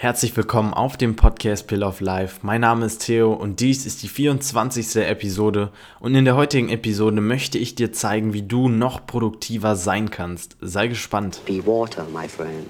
[0.00, 2.38] Herzlich willkommen auf dem Podcast Pill of Life.
[2.40, 4.96] Mein Name ist Theo und dies ist die 24.
[4.96, 10.08] Episode und in der heutigen Episode möchte ich dir zeigen, wie du noch produktiver sein
[10.08, 10.56] kannst.
[10.62, 11.42] Sei gespannt.
[11.44, 12.66] Be water, my friend.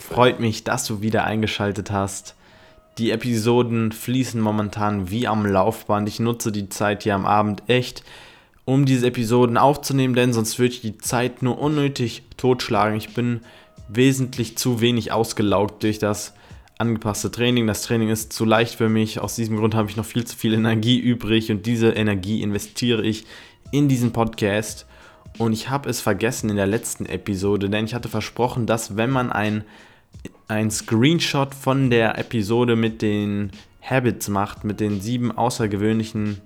[0.00, 2.34] Freut mich, dass du wieder eingeschaltet hast.
[2.98, 6.08] Die Episoden fließen momentan wie am Laufband.
[6.08, 8.04] Ich nutze die Zeit hier am Abend echt,
[8.64, 12.96] um diese Episoden aufzunehmen, denn sonst würde ich die Zeit nur unnötig totschlagen.
[12.96, 13.40] Ich bin
[13.88, 16.34] wesentlich zu wenig ausgelaugt durch das
[16.78, 17.66] angepasste Training.
[17.66, 19.18] Das Training ist zu leicht für mich.
[19.18, 23.02] Aus diesem Grund habe ich noch viel zu viel Energie übrig und diese Energie investiere
[23.02, 23.26] ich
[23.70, 24.86] in diesen Podcast.
[25.38, 29.10] Und ich habe es vergessen in der letzten Episode, denn ich hatte versprochen, dass wenn
[29.10, 29.64] man ein,
[30.46, 33.50] ein Screenshot von der Episode mit den
[33.82, 36.40] Habits macht, mit den sieben außergewöhnlichen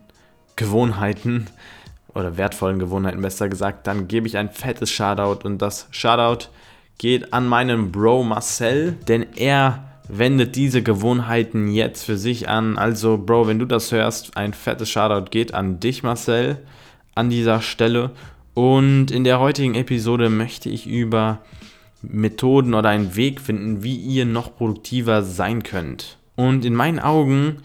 [0.57, 1.47] Gewohnheiten
[2.15, 6.48] oder wertvollen Gewohnheiten besser gesagt, dann gebe ich ein fettes Shoutout und das Shoutout
[6.97, 12.79] geht an meinen Bro Marcel, denn er wendet diese Gewohnheiten jetzt für sich an.
[12.79, 16.59] Also Bro, wenn du das hörst, ein fettes Shoutout geht an dich Marcel
[17.15, 18.11] an dieser Stelle
[18.59, 21.39] und in der heutigen Episode möchte ich über
[22.03, 26.19] Methoden oder einen Weg finden, wie ihr noch produktiver sein könnt.
[26.34, 27.59] Und in meinen Augen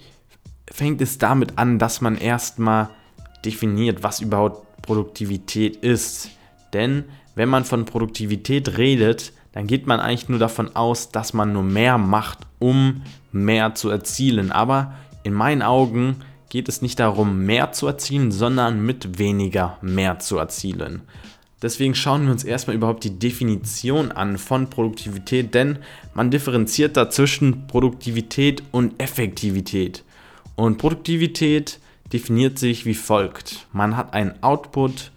[0.71, 2.91] fängt es damit an, dass man erstmal
[3.43, 6.29] definiert, was überhaupt Produktivität ist.
[6.73, 11.53] Denn wenn man von Produktivität redet, dann geht man eigentlich nur davon aus, dass man
[11.53, 14.51] nur mehr macht, um mehr zu erzielen.
[14.51, 16.17] Aber in meinen Augen
[16.53, 21.01] geht es nicht darum, mehr zu erzielen, sondern mit weniger mehr zu erzielen.
[21.63, 25.79] Deswegen schauen wir uns erstmal überhaupt die Definition an von Produktivität, denn
[26.13, 30.03] man differenziert da zwischen Produktivität und Effektivität.
[30.55, 31.79] Und Produktivität
[32.13, 33.65] definiert sich wie folgt.
[33.71, 35.11] Man hat einen Output,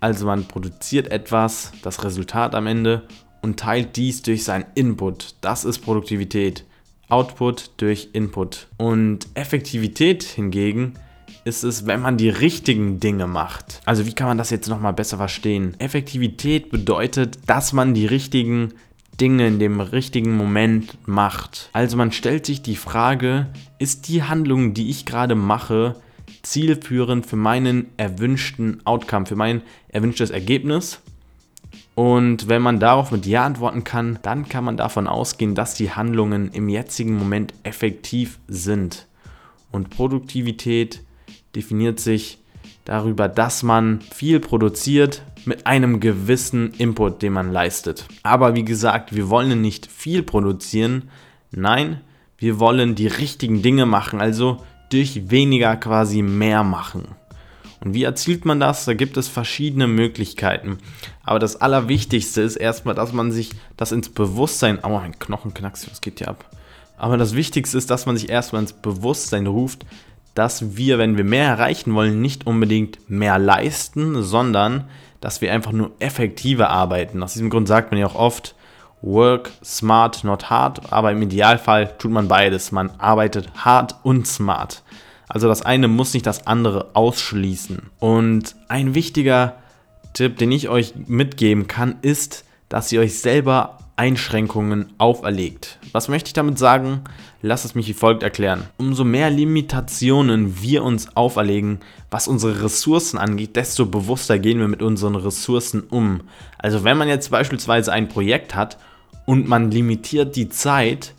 [0.00, 3.06] also man produziert etwas, das Resultat am Ende,
[3.40, 5.36] und teilt dies durch seinen Input.
[5.42, 6.64] Das ist Produktivität.
[7.08, 8.68] Output durch Input.
[8.76, 10.94] Und Effektivität hingegen
[11.44, 13.80] ist es, wenn man die richtigen Dinge macht.
[13.84, 15.76] Also wie kann man das jetzt nochmal besser verstehen?
[15.78, 18.74] Effektivität bedeutet, dass man die richtigen
[19.20, 21.70] Dinge in dem richtigen Moment macht.
[21.72, 23.46] Also man stellt sich die Frage,
[23.78, 25.96] ist die Handlung, die ich gerade mache,
[26.42, 31.00] zielführend für meinen erwünschten Outcome, für mein erwünschtes Ergebnis?
[31.96, 35.92] Und wenn man darauf mit Ja antworten kann, dann kann man davon ausgehen, dass die
[35.92, 39.06] Handlungen im jetzigen Moment effektiv sind.
[39.72, 41.02] Und Produktivität
[41.54, 42.38] definiert sich
[42.84, 48.06] darüber, dass man viel produziert mit einem gewissen Input, den man leistet.
[48.22, 51.08] Aber wie gesagt, wir wollen nicht viel produzieren.
[51.50, 52.02] Nein,
[52.36, 54.58] wir wollen die richtigen Dinge machen, also
[54.90, 57.08] durch weniger quasi mehr machen.
[57.80, 58.84] Und wie erzielt man das?
[58.84, 60.78] Da gibt es verschiedene Möglichkeiten.
[61.22, 64.78] Aber das Allerwichtigste ist erstmal, dass man sich das ins Bewusstsein.
[64.82, 66.44] Oh, mein Knochen was geht hier ab?
[66.96, 69.84] Aber das Wichtigste ist, dass man sich erstmal ins Bewusstsein ruft,
[70.34, 74.84] dass wir, wenn wir mehr erreichen wollen, nicht unbedingt mehr leisten, sondern
[75.20, 77.22] dass wir einfach nur effektiver arbeiten.
[77.22, 78.54] Aus diesem Grund sagt man ja auch oft,
[79.02, 82.72] work smart, not hard, aber im Idealfall tut man beides.
[82.72, 84.82] Man arbeitet hart und smart.
[85.28, 87.90] Also das eine muss nicht das andere ausschließen.
[87.98, 89.56] Und ein wichtiger
[90.12, 95.78] Tipp, den ich euch mitgeben kann, ist, dass ihr euch selber Einschränkungen auferlegt.
[95.92, 97.00] Was möchte ich damit sagen?
[97.40, 98.64] Lasst es mich wie folgt erklären.
[98.76, 104.82] Umso mehr Limitationen wir uns auferlegen, was unsere Ressourcen angeht, desto bewusster gehen wir mit
[104.82, 106.22] unseren Ressourcen um.
[106.58, 108.76] Also wenn man jetzt beispielsweise ein Projekt hat
[109.24, 111.14] und man limitiert die Zeit,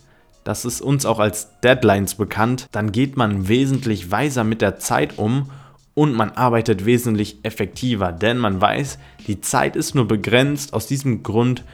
[0.48, 5.18] das ist uns auch als Deadlines bekannt, dann geht man wesentlich weiser mit der Zeit
[5.18, 5.50] um
[5.92, 10.72] und man arbeitet wesentlich effektiver, denn man weiß, die Zeit ist nur begrenzt.
[10.72, 11.64] Aus diesem Grund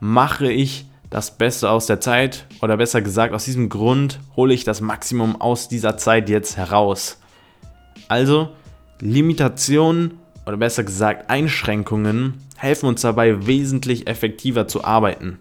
[0.00, 4.64] mache ich das Beste aus der Zeit oder besser gesagt, aus diesem Grund hole ich
[4.64, 7.20] das Maximum aus dieser Zeit jetzt heraus.
[8.08, 8.48] Also
[8.98, 15.38] Limitationen oder besser gesagt Einschränkungen helfen uns dabei wesentlich effektiver zu arbeiten.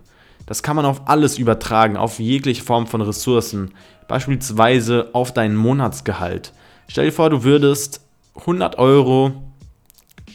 [0.54, 3.72] Das kann man auf alles übertragen, auf jegliche Form von Ressourcen,
[4.08, 6.54] beispielsweise auf dein Monatsgehalt.
[6.88, 8.02] Stell dir vor, du würdest
[8.36, 9.32] 100 Euro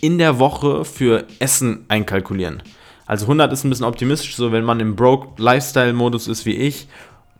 [0.00, 2.65] in der Woche für Essen einkalkulieren.
[3.06, 6.88] Also 100 ist ein bisschen optimistisch, so wenn man im Broke-Lifestyle-Modus ist wie ich,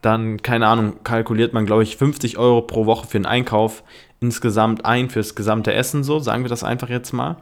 [0.00, 3.82] dann, keine Ahnung, kalkuliert man, glaube ich, 50 Euro pro Woche für den Einkauf
[4.20, 7.38] insgesamt ein fürs gesamte Essen, so sagen wir das einfach jetzt mal.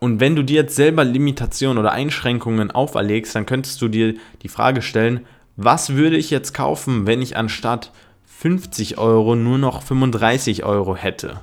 [0.00, 4.48] Und wenn du dir jetzt selber Limitationen oder Einschränkungen auferlegst, dann könntest du dir die
[4.48, 5.26] Frage stellen,
[5.56, 7.92] was würde ich jetzt kaufen, wenn ich anstatt
[8.24, 11.40] 50 Euro nur noch 35 Euro hätte?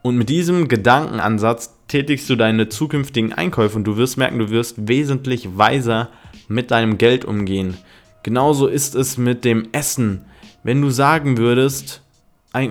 [0.00, 4.88] Und mit diesem Gedankenansatz tätigst du deine zukünftigen Einkäufe und du wirst merken, du wirst
[4.88, 6.08] wesentlich weiser
[6.48, 7.76] mit deinem Geld umgehen.
[8.22, 10.24] Genauso ist es mit dem Essen.
[10.62, 12.02] Wenn du sagen würdest,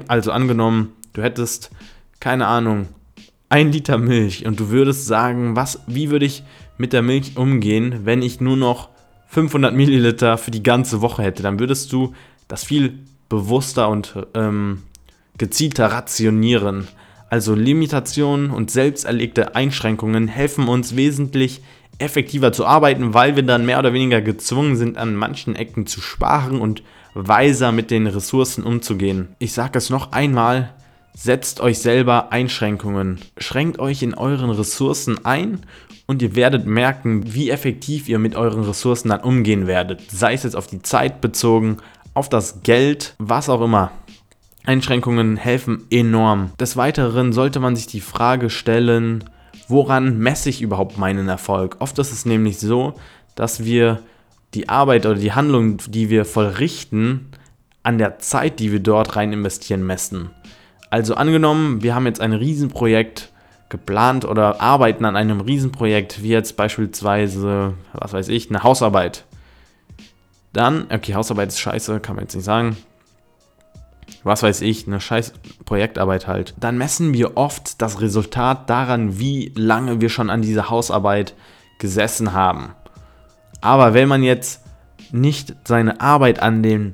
[0.08, 1.70] also angenommen, du hättest,
[2.20, 2.88] keine Ahnung,
[3.54, 6.42] ein Liter Milch und du würdest sagen, was, wie würde ich
[6.80, 8.90] mit der Milch umgehen, wenn ich nur noch
[9.28, 12.14] 500 Milliliter für die ganze Woche hätte, dann würdest du
[12.48, 12.98] das viel
[13.30, 14.82] bewusster und ähm,
[15.38, 16.88] gezielter rationieren.
[17.30, 21.62] Also Limitationen und selbst erlegte Einschränkungen helfen uns wesentlich
[22.00, 26.02] effektiver zu arbeiten, weil wir dann mehr oder weniger gezwungen sind, an manchen Ecken zu
[26.02, 26.82] sparen und
[27.14, 29.28] weiser mit den Ressourcen umzugehen.
[29.38, 30.74] Ich sage es noch einmal,
[31.16, 33.20] setzt euch selber Einschränkungen.
[33.38, 35.62] Schränkt euch in euren Ressourcen ein
[36.06, 40.02] und ihr werdet merken, wie effektiv ihr mit euren Ressourcen dann umgehen werdet.
[40.12, 41.78] Sei es jetzt auf die Zeit bezogen,
[42.14, 43.92] auf das Geld, was auch immer.
[44.66, 46.52] Einschränkungen helfen enorm.
[46.60, 49.24] Des Weiteren sollte man sich die Frage stellen,
[49.68, 51.78] woran messe ich überhaupt meinen Erfolg?
[51.80, 52.94] Oft ist es nämlich so,
[53.36, 54.00] dass wir
[54.54, 57.28] die Arbeit oder die Handlung, die wir vollrichten,
[57.82, 60.30] an der Zeit, die wir dort rein investieren, messen.
[60.94, 63.32] Also angenommen, wir haben jetzt ein Riesenprojekt
[63.70, 69.26] geplant oder arbeiten an einem Riesenprojekt, wie jetzt beispielsweise, was weiß ich, eine Hausarbeit.
[70.54, 72.78] Dann, okay, Hausarbeit ist scheiße, kann man jetzt nicht sagen.
[74.24, 75.34] Was weiß ich, eine scheiß
[75.66, 76.54] Projektarbeit halt.
[76.60, 81.34] Dann messen wir oft das Resultat daran, wie lange wir schon an dieser Hausarbeit
[81.80, 82.76] gesessen haben.
[83.62, 84.62] Aber wenn man jetzt
[85.12, 86.94] nicht seine Arbeit an den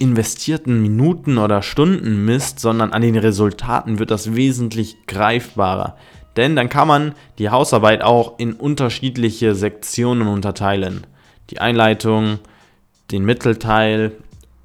[0.00, 5.96] investierten Minuten oder Stunden misst, sondern an den Resultaten wird das wesentlich greifbarer.
[6.36, 11.06] Denn dann kann man die Hausarbeit auch in unterschiedliche Sektionen unterteilen.
[11.50, 12.38] Die Einleitung,
[13.10, 14.12] den Mittelteil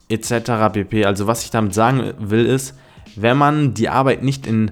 [0.07, 0.71] etc.
[0.71, 1.05] pp.
[1.05, 2.77] Also was ich damit sagen will ist,
[3.15, 4.71] wenn man die Arbeit nicht in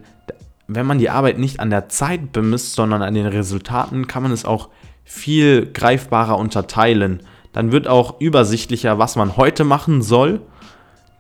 [0.68, 4.31] wenn man die Arbeit nicht an der Zeit bemisst, sondern an den Resultaten, kann man
[4.31, 4.69] es auch
[5.04, 7.21] viel greifbarer unterteilen.
[7.51, 10.39] Dann wird auch übersichtlicher, was man heute machen soll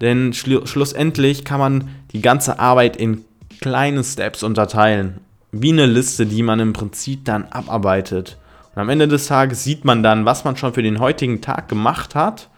[0.03, 3.23] denn schlu schlussendlich kann man die ganze Arbeit in
[3.61, 5.21] kleine Steps unterteilen.
[5.53, 8.37] Wie eine Liste, die man im Prinzip dann abarbeitet.
[8.75, 11.69] Und am Ende des Tages sieht man dann, was man schon für den heutigen Tag
[11.69, 12.49] gemacht hat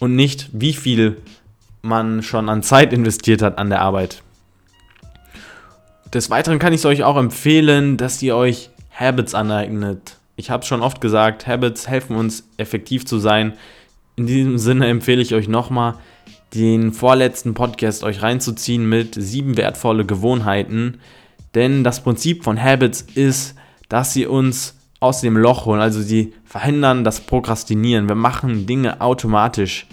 [0.00, 1.18] und nicht, wie viel
[1.82, 4.22] man schon an Zeit investiert hat an der Arbeit.
[6.14, 10.16] Des Weiteren kann ich es euch auch empfehlen, dass ihr euch Habits aneignet.
[10.36, 13.52] Ich habe es schon oft gesagt, Habits helfen uns effektiv zu sein.
[14.16, 15.94] In diesem Sinne empfehle ich euch nochmal,
[16.54, 20.98] den vorletzten Podcast euch reinzuziehen mit sieben wertvolle Gewohnheiten.
[21.54, 23.54] Denn das Prinzip von Habits ist,
[23.88, 25.80] dass sie uns aus dem Loch holen.
[25.80, 28.08] Also sie verhindern das Prokrastinieren.
[28.08, 29.86] Wir machen Dinge automatisch,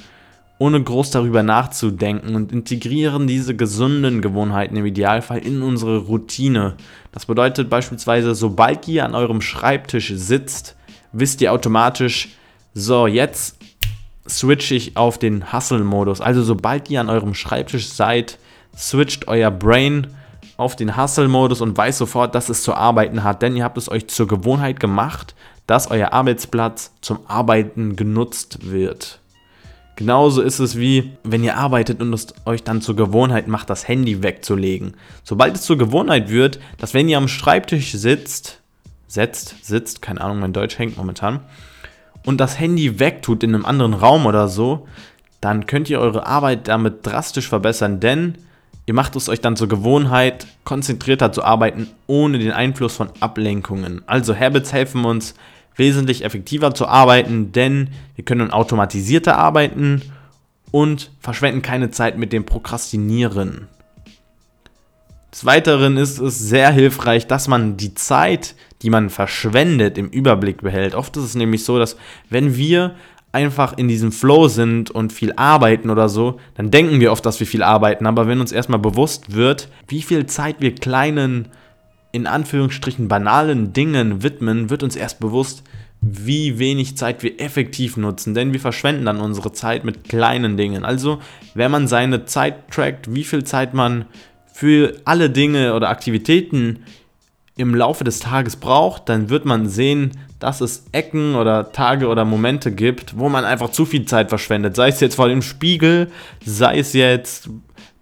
[0.57, 6.75] ohne groß darüber nachzudenken und integrieren diese gesunden Gewohnheiten im Idealfall in unsere Routine.
[7.11, 10.75] Das bedeutet beispielsweise, sobald ihr an eurem Schreibtisch sitzt,
[11.11, 12.29] wisst ihr automatisch,
[12.73, 13.57] so jetzt
[14.27, 16.21] switche ich auf den Hustle-Modus.
[16.21, 18.37] Also sobald ihr an eurem Schreibtisch seid,
[18.75, 20.07] switcht euer Brain
[20.57, 23.89] auf den Hustle-Modus und weiß sofort, dass es zu arbeiten hat, denn ihr habt es
[23.89, 25.35] euch zur Gewohnheit gemacht,
[25.67, 29.19] dass euer Arbeitsplatz zum Arbeiten genutzt wird.
[29.95, 33.87] Genauso ist es wie, wenn ihr arbeitet und es euch dann zur Gewohnheit macht, das
[33.87, 34.95] Handy wegzulegen.
[35.23, 38.61] Sobald es zur Gewohnheit wird, dass wenn ihr am Schreibtisch sitzt,
[39.07, 41.41] setzt, sitzt, keine Ahnung, mein Deutsch hängt momentan,
[42.25, 44.87] und das Handy wegtut in einem anderen Raum oder so,
[45.41, 48.35] dann könnt ihr eure Arbeit damit drastisch verbessern, denn
[48.85, 54.01] ihr macht es euch dann zur Gewohnheit, konzentrierter zu arbeiten, ohne den Einfluss von Ablenkungen.
[54.07, 55.35] Also Habits helfen uns,
[55.75, 60.01] wesentlich effektiver zu arbeiten, denn wir können automatisierter arbeiten
[60.71, 63.67] und verschwenden keine Zeit mit dem Prokrastinieren.
[65.35, 70.61] Des Weiteren ist es sehr hilfreich, dass man die Zeit, die man verschwendet, im Überblick
[70.61, 70.95] behält.
[70.95, 71.97] Oft ist es nämlich so, dass
[72.29, 72.95] wenn wir
[73.33, 77.41] einfach in diesem Flow sind und viel arbeiten oder so, dann denken wir oft, dass
[77.41, 78.05] wir viel arbeiten.
[78.05, 81.49] Aber wenn uns erstmal bewusst wird, wie viel Zeit wir kleinen,
[82.13, 85.63] in Anführungsstrichen banalen Dingen widmen, wird uns erst bewusst,
[85.99, 90.85] wie wenig Zeit wir effektiv nutzen, denn wir verschwenden dann unsere Zeit mit kleinen Dingen.
[90.85, 91.19] Also,
[91.55, 94.05] wenn man seine Zeit trackt, wie viel Zeit man
[94.55, 96.85] für alle Dinge oder Aktivitäten
[97.57, 102.23] im Laufe des Tages braucht, dann wird man sehen, dass es Ecken oder Tage oder
[102.23, 104.77] Momente gibt, wo man einfach zu viel Zeit verschwendet.
[104.77, 106.09] Sei es jetzt vor dem Spiegel,
[106.45, 107.49] sei es jetzt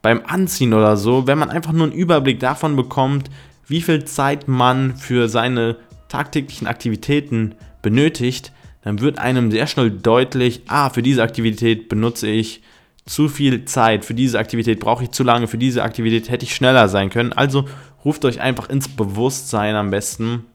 [0.03, 1.25] beim Anziehen oder so.
[1.25, 3.31] Wenn man einfach nur einen Überblick davon bekommt,
[3.67, 8.51] wie viel Zeit man für seine tagtäglichen Aktivitäten benötigt,
[8.83, 12.61] dann wird einem sehr schnell deutlich, ah, für diese Aktivität benutze ich
[13.05, 16.55] zu viel Zeit, für diese Aktivität brauche ich zu lange, für diese Aktivität hätte ich
[16.55, 17.33] schneller sein können.
[17.33, 17.65] Also
[18.05, 20.45] ruft euch einfach ins Bewusstsein am besten,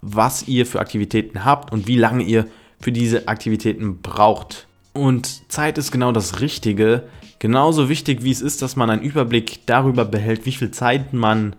[0.00, 2.46] was ihr für Aktivitäten habt und wie lange ihr
[2.80, 4.66] für diese Aktivitäten braucht.
[4.92, 7.04] Und Zeit ist genau das Richtige.
[7.38, 11.54] Genauso wichtig wie es ist, dass man einen Überblick darüber behält, wie viel Zeit man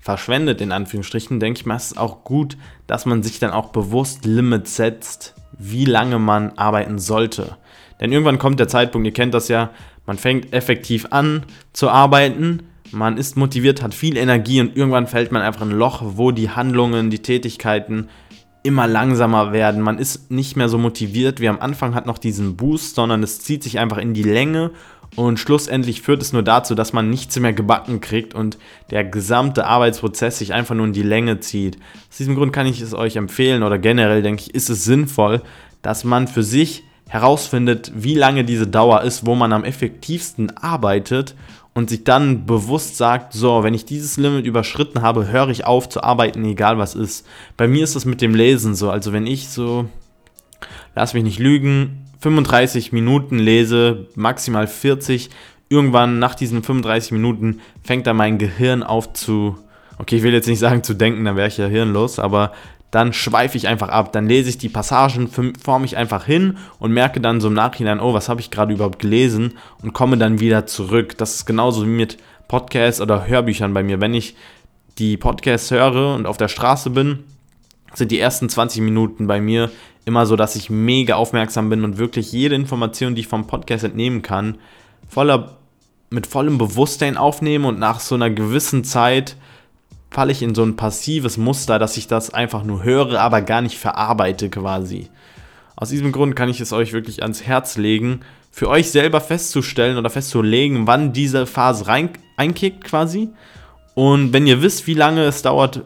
[0.00, 2.56] verschwendet, in Anführungsstrichen, denke ich mal, ist es auch gut,
[2.86, 7.56] dass man sich dann auch bewusst Limits setzt, wie lange man arbeiten sollte.
[8.00, 9.70] Denn irgendwann kommt der Zeitpunkt, ihr kennt das ja,
[10.06, 15.32] man fängt effektiv an zu arbeiten, man ist motiviert, hat viel Energie und irgendwann fällt
[15.32, 18.08] man einfach in ein Loch, wo die Handlungen, die Tätigkeiten
[18.62, 19.80] immer langsamer werden.
[19.80, 23.40] Man ist nicht mehr so motiviert wie am Anfang, hat noch diesen Boost, sondern es
[23.40, 24.72] zieht sich einfach in die Länge
[25.14, 28.58] und schlussendlich führt es nur dazu, dass man nichts mehr gebacken kriegt und
[28.90, 31.78] der gesamte Arbeitsprozess sich einfach nur in die Länge zieht.
[32.10, 35.42] Aus diesem Grund kann ich es euch empfehlen oder generell denke ich, ist es sinnvoll,
[35.82, 41.34] dass man für sich herausfindet, wie lange diese Dauer ist, wo man am effektivsten arbeitet
[41.74, 45.88] und sich dann bewusst sagt, so, wenn ich dieses Limit überschritten habe, höre ich auf
[45.88, 47.26] zu arbeiten, egal was ist.
[47.56, 49.86] Bei mir ist das mit dem Lesen so, also wenn ich so,
[50.94, 55.30] lass mich nicht lügen, 35 Minuten lese, maximal 40,
[55.68, 59.58] irgendwann nach diesen 35 Minuten fängt dann mein Gehirn auf zu,
[59.98, 62.52] okay, ich will jetzt nicht sagen zu denken, dann wäre ich ja hirnlos, aber
[62.96, 64.12] dann schweife ich einfach ab.
[64.12, 68.00] Dann lese ich die Passagen, forme ich einfach hin und merke dann so im Nachhinein,
[68.00, 71.18] oh, was habe ich gerade überhaupt gelesen und komme dann wieder zurück.
[71.18, 72.16] Das ist genauso wie mit
[72.48, 74.00] Podcasts oder Hörbüchern bei mir.
[74.00, 74.34] Wenn ich
[74.96, 77.24] die Podcasts höre und auf der Straße bin,
[77.92, 79.70] sind die ersten 20 Minuten bei mir
[80.06, 83.84] immer so, dass ich mega aufmerksam bin und wirklich jede Information, die ich vom Podcast
[83.84, 84.56] entnehmen kann,
[85.06, 85.58] voller,
[86.08, 89.36] mit vollem Bewusstsein aufnehme und nach so einer gewissen Zeit
[90.16, 93.60] falle ich in so ein passives Muster, dass ich das einfach nur höre, aber gar
[93.60, 95.10] nicht verarbeite quasi.
[95.76, 98.20] Aus diesem Grund kann ich es euch wirklich ans Herz legen,
[98.50, 102.08] für euch selber festzustellen oder festzulegen, wann diese Phase rein,
[102.38, 103.28] einkickt quasi.
[103.92, 105.84] Und wenn ihr wisst, wie lange es dauert,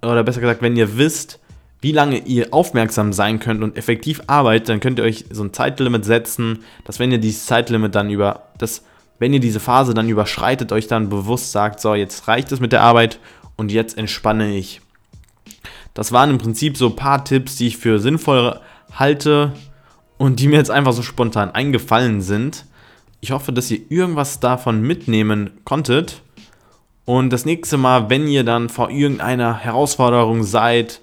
[0.00, 1.38] oder besser gesagt, wenn ihr wisst,
[1.82, 5.52] wie lange ihr aufmerksam sein könnt und effektiv arbeitet, dann könnt ihr euch so ein
[5.52, 8.82] Zeitlimit setzen, dass wenn ihr dieses Zeitlimit dann über, das,
[9.18, 12.72] wenn ihr diese Phase dann überschreitet, euch dann bewusst sagt, so, jetzt reicht es mit
[12.72, 13.18] der Arbeit
[13.58, 14.80] und jetzt entspanne ich.
[15.92, 18.58] Das waren im Prinzip so ein paar Tipps, die ich für sinnvoll
[18.94, 19.52] halte
[20.16, 22.64] und die mir jetzt einfach so spontan eingefallen sind.
[23.20, 26.22] Ich hoffe, dass ihr irgendwas davon mitnehmen konntet.
[27.04, 31.00] Und das nächste Mal, wenn ihr dann vor irgendeiner Herausforderung seid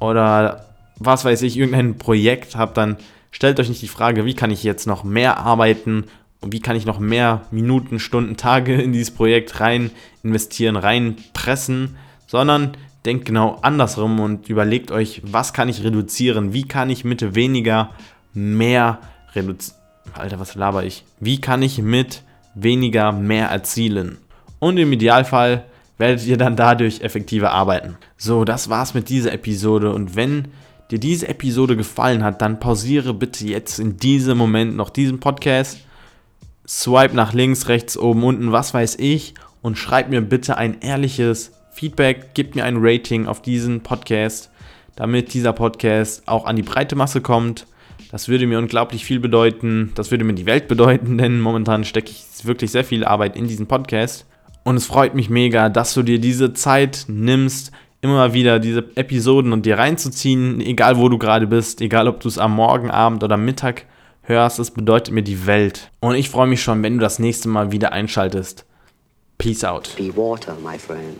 [0.00, 0.66] oder
[0.98, 2.96] was weiß ich, irgendein Projekt habt, dann
[3.30, 6.06] stellt euch nicht die Frage, wie kann ich jetzt noch mehr arbeiten
[6.42, 9.90] und wie kann ich noch mehr Minuten, Stunden, Tage in dieses Projekt rein
[10.22, 11.96] investieren, rein pressen,
[12.26, 12.72] sondern
[13.04, 17.90] denkt genau andersrum und überlegt euch, was kann ich reduzieren, wie kann ich mit weniger
[18.34, 18.98] mehr
[19.34, 19.80] reduzieren.
[20.14, 21.04] Alter, was laber ich?
[21.20, 22.22] Wie kann ich mit
[22.54, 24.18] weniger mehr erzielen?
[24.58, 25.64] Und im Idealfall
[25.96, 27.96] werdet ihr dann dadurch effektiver arbeiten.
[28.16, 30.48] So, das war's mit dieser Episode und wenn
[30.90, 35.78] dir diese Episode gefallen hat, dann pausiere bitte jetzt in diesem Moment noch diesen Podcast
[36.66, 41.52] swipe nach links, rechts, oben, unten, was weiß ich und schreib mir bitte ein ehrliches
[41.72, 44.50] Feedback, gib mir ein Rating auf diesen Podcast,
[44.96, 47.66] damit dieser Podcast auch an die breite Masse kommt.
[48.10, 52.10] Das würde mir unglaublich viel bedeuten, das würde mir die Welt bedeuten, denn momentan stecke
[52.10, 54.26] ich wirklich sehr viel Arbeit in diesen Podcast.
[54.64, 59.52] Und es freut mich mega, dass du dir diese Zeit nimmst, immer wieder diese Episoden
[59.52, 63.24] und dir reinzuziehen, egal wo du gerade bist, egal ob du es am Morgen, Abend
[63.24, 63.86] oder Mittag
[64.22, 65.90] hörst, es bedeutet mir die Welt.
[66.00, 68.64] Und ich freue mich schon, wenn du das nächste Mal wieder einschaltest.
[69.38, 69.94] Peace out.
[69.96, 71.18] Be water, my friend.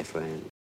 [0.00, 0.59] my friend.